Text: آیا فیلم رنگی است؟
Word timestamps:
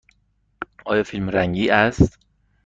آیا 0.85 1.03
فیلم 1.03 1.29
رنگی 1.29 1.69
است؟ 1.69 2.19